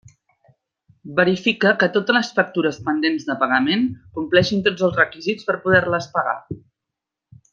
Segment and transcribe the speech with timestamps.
[1.19, 3.85] Verifica que totes les factures pendents de pagament
[4.17, 6.37] compleixin tots els requisits per poder-les pagar.